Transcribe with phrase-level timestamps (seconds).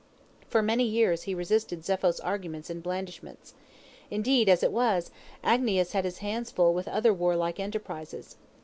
[0.49, 3.53] For many years he resisted Zepho's arguments and blandishments.
[4.09, 5.11] Indeed, as it was,
[5.43, 8.37] Agnias had his hands full with other warlike enterprises.